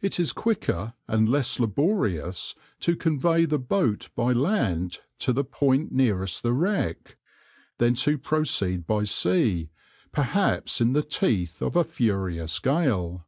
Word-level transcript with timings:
It 0.00 0.18
is 0.18 0.32
quicker 0.32 0.94
and 1.06 1.28
less 1.28 1.60
laborious 1.60 2.54
to 2.80 2.96
convey 2.96 3.44
the 3.44 3.58
boat 3.58 4.08
by 4.16 4.32
land 4.32 5.00
to 5.18 5.32
the 5.34 5.44
point 5.44 5.92
nearest 5.92 6.42
the 6.42 6.54
wreck, 6.54 7.18
than 7.76 7.92
to 7.96 8.16
proceed 8.16 8.86
by 8.86 9.04
sea, 9.04 9.68
perhaps 10.10 10.80
in 10.80 10.94
the 10.94 11.02
teeth 11.02 11.60
of 11.60 11.76
a 11.76 11.84
furious 11.84 12.58
gale. 12.60 13.26